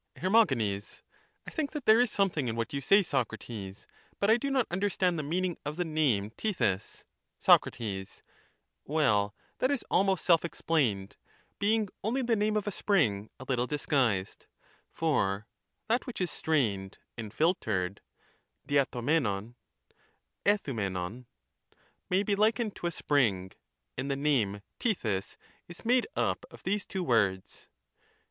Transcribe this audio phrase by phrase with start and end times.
[0.15, 0.35] Her.
[0.35, 3.85] I think that there is something in what you say, Socrates;
[4.19, 7.03] but I do not understand the meaning of the name xethys.
[7.39, 8.07] Tethys.
[8.07, 8.23] Soc.
[8.83, 11.17] Well, that is almost self explained,
[11.59, 14.47] being only the name of a spring, a little disguised;
[14.89, 15.45] for
[15.87, 18.01] that which is strained and filtered
[18.67, 19.53] (Jmrrwjuevor',
[20.47, 21.25] r]Qov\itvov)
[22.09, 23.51] may be likened to a spring,
[23.95, 25.37] and the name Tethys
[25.67, 27.67] is made up of these two words.